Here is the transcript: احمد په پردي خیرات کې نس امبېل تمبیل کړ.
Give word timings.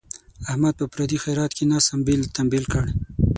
احمد 0.49 0.73
په 0.79 0.85
پردي 0.93 1.17
خیرات 1.23 1.51
کې 1.57 1.63
نس 1.71 1.85
امبېل 1.95 2.21
تمبیل 2.37 2.65
کړ. 2.73 2.83